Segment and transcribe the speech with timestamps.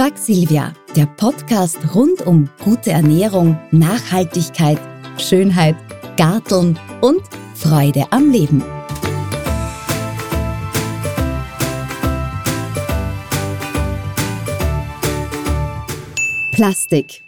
[0.00, 4.78] Frag Silvia, der Podcast rund um gute Ernährung, Nachhaltigkeit,
[5.18, 5.76] Schönheit,
[6.16, 7.20] Garteln und
[7.54, 8.64] Freude am Leben.
[16.52, 17.20] Plastik.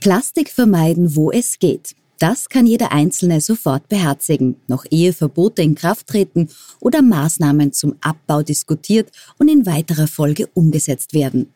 [0.00, 1.94] Plastik vermeiden, wo es geht.
[2.18, 6.48] Das kann jeder Einzelne sofort beherzigen, noch ehe Verbote in Kraft treten
[6.80, 11.52] oder Maßnahmen zum Abbau diskutiert und in weiterer Folge umgesetzt werden.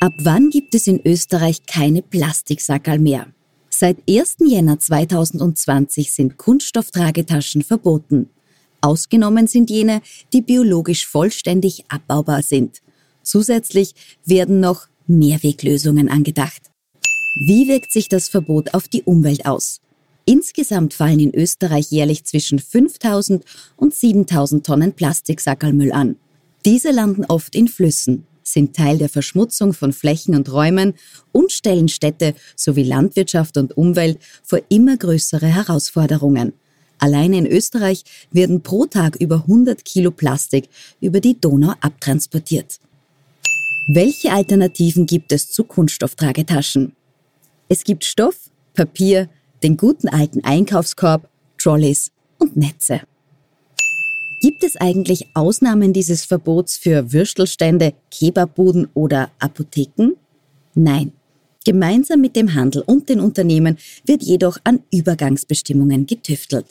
[0.00, 3.26] Ab wann gibt es in Österreich keine Plastiksackerl mehr?
[3.70, 4.36] Seit 1.
[4.46, 8.28] Jänner 2020 sind Kunststofftragetaschen verboten.
[8.80, 10.02] Ausgenommen sind jene,
[10.32, 12.82] die biologisch vollständig abbaubar sind.
[13.22, 13.94] Zusätzlich
[14.24, 16.70] werden noch Mehrweglösungen angedacht.
[17.46, 19.80] Wie wirkt sich das Verbot auf die Umwelt aus?
[20.26, 23.44] Insgesamt fallen in Österreich jährlich zwischen 5000
[23.76, 26.16] und 7000 Tonnen Plastiksackerlmüll an.
[26.64, 30.94] Diese landen oft in Flüssen sind Teil der Verschmutzung von Flächen und Räumen
[31.32, 36.52] und stellen Städte sowie Landwirtschaft und Umwelt vor immer größere Herausforderungen.
[36.98, 40.68] Alleine in Österreich werden pro Tag über 100 Kilo Plastik
[41.00, 42.78] über die Donau abtransportiert.
[43.88, 46.94] Welche Alternativen gibt es zu Kunststofftragetaschen?
[47.68, 48.36] Es gibt Stoff,
[48.74, 49.28] Papier,
[49.62, 53.02] den guten alten Einkaufskorb, Trolleys und Netze.
[54.44, 60.16] Gibt es eigentlich Ausnahmen dieses Verbots für Würstelstände, Kebabbuden oder Apotheken?
[60.74, 61.12] Nein.
[61.64, 66.66] Gemeinsam mit dem Handel und den Unternehmen wird jedoch an Übergangsbestimmungen getüftelt.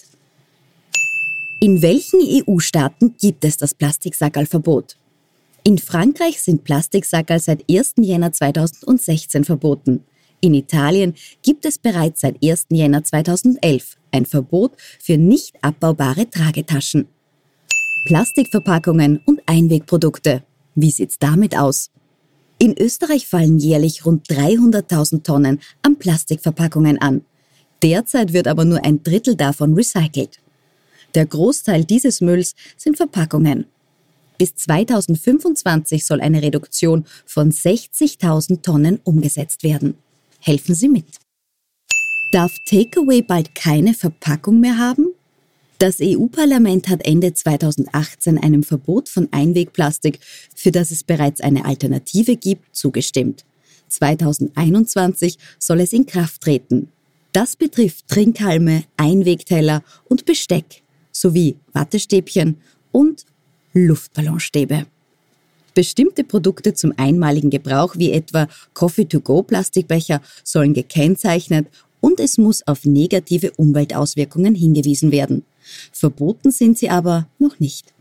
[1.61, 4.95] In welchen EU-Staaten gibt es das Plastiksackerlverbot?
[5.63, 7.95] In Frankreich sind Plastiksackerl seit 1.
[7.97, 10.03] Jänner 2016 verboten.
[10.41, 12.65] In Italien gibt es bereits seit 1.
[12.69, 17.07] Jänner 2011 ein Verbot für nicht abbaubare Tragetaschen.
[18.05, 20.43] Plastikverpackungen und Einwegprodukte.
[20.75, 21.89] Wie sieht's damit aus?
[22.59, 27.21] In Österreich fallen jährlich rund 300.000 Tonnen an Plastikverpackungen an.
[27.81, 30.39] Derzeit wird aber nur ein Drittel davon recycelt.
[31.15, 33.65] Der Großteil dieses Mülls sind Verpackungen.
[34.37, 39.95] Bis 2025 soll eine Reduktion von 60.000 Tonnen umgesetzt werden.
[40.39, 41.05] Helfen Sie mit.
[42.33, 45.13] Darf Takeaway bald keine Verpackung mehr haben?
[45.83, 50.21] Das EU-Parlament hat Ende 2018 einem Verbot von Einwegplastik,
[50.55, 53.43] für das es bereits eine Alternative gibt, zugestimmt.
[53.89, 56.87] 2021 soll es in Kraft treten.
[57.33, 62.61] Das betrifft Trinkhalme, Einwegteller und Besteck sowie Wattestäbchen
[62.93, 63.25] und
[63.73, 64.85] Luftballonstäbe.
[65.73, 71.67] Bestimmte Produkte zum einmaligen Gebrauch wie etwa Coffee-to-go-Plastikbecher sollen gekennzeichnet
[71.99, 75.43] und es muss auf negative Umweltauswirkungen hingewiesen werden.
[75.91, 77.93] Verboten sind sie aber noch nicht.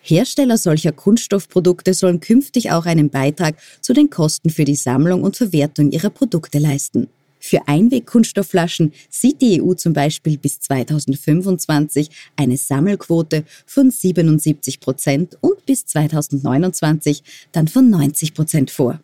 [0.00, 5.36] Hersteller solcher Kunststoffprodukte sollen künftig auch einen Beitrag zu den Kosten für die Sammlung und
[5.36, 7.08] Verwertung ihrer Produkte leisten.
[7.40, 15.64] Für Einwegkunststoffflaschen sieht die EU zum Beispiel bis 2025 eine Sammelquote von 77 Prozent und
[15.66, 19.00] bis 2029 dann von 90 Prozent vor.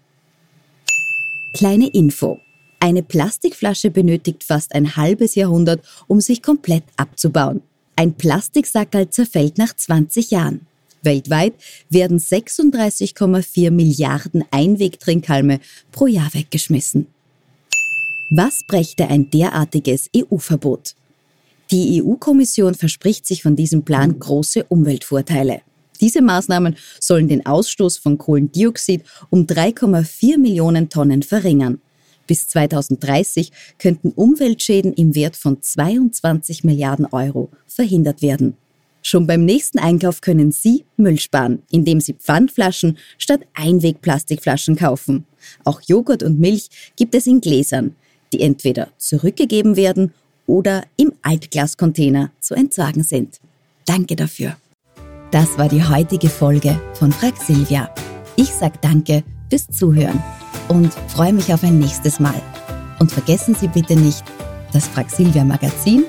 [1.52, 2.40] Kleine Info.
[2.80, 7.60] Eine Plastikflasche benötigt fast ein halbes Jahrhundert, um sich komplett abzubauen.
[7.96, 10.66] Ein Plastiksackerl zerfällt nach 20 Jahren.
[11.02, 11.54] Weltweit
[11.90, 15.60] werden 36,4 Milliarden Einwegtrinkhalme
[15.90, 17.06] pro Jahr weggeschmissen.
[18.30, 20.94] Was brächte ein derartiges EU-Verbot?
[21.70, 25.62] Die EU-Kommission verspricht sich von diesem Plan große Umweltvorteile.
[26.00, 31.80] Diese Maßnahmen sollen den Ausstoß von Kohlendioxid um 3,4 Millionen Tonnen verringern.
[32.32, 38.56] Bis 2030 könnten Umweltschäden im Wert von 22 Milliarden Euro verhindert werden.
[39.02, 45.26] Schon beim nächsten Einkauf können Sie Müll sparen, indem Sie Pfandflaschen statt Einwegplastikflaschen kaufen.
[45.64, 47.96] Auch Joghurt und Milch gibt es in Gläsern,
[48.32, 50.14] die entweder zurückgegeben werden
[50.46, 53.40] oder im Altglascontainer zu entsorgen sind.
[53.84, 54.56] Danke dafür.
[55.32, 57.94] Das war die heutige Folge von Frag Silvia.
[58.36, 60.22] Ich sage danke fürs Zuhören
[60.72, 62.40] und freue mich auf ein nächstes Mal.
[62.98, 64.24] Und vergessen Sie bitte nicht,
[64.72, 66.04] das Praxilvia Magazin,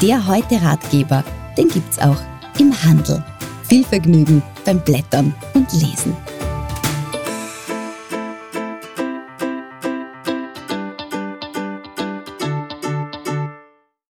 [0.00, 1.22] der heute Ratgeber,
[1.58, 2.16] den gibt's auch
[2.58, 3.22] im Handel.
[3.64, 6.16] Viel Vergnügen beim Blättern und Lesen.